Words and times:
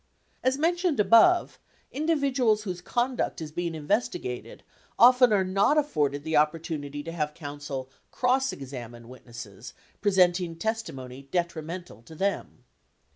As 0.43 0.57
mentioned 0.57 0.99
above, 0.99 1.59
individuals 1.91 2.63
whose 2.63 2.81
conduct 2.81 3.39
is 3.39 3.51
being 3.51 3.75
investigated, 3.75 4.63
often 4.97 5.31
are 5.31 5.43
not 5.43 5.77
afforded 5.77 6.23
the 6.23 6.35
opportunity 6.37 7.03
to 7.03 7.11
have 7.11 7.35
counsel 7.35 7.87
"cross 8.09 8.51
examine" 8.51 9.07
witnesses 9.09 9.75
presenting 10.01 10.55
testimony 10.55 11.29
detrimental 11.31 12.01
to 12.01 12.15
them. 12.15 12.63